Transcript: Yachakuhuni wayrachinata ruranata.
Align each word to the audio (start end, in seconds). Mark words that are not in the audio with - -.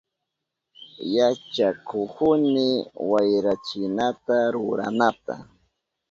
Yachakuhuni 1.15 2.67
wayrachinata 3.11 4.37
ruranata. 4.53 5.35